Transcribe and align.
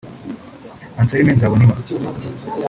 Anselme 0.99 1.31
Nzabonimpa 1.35 1.75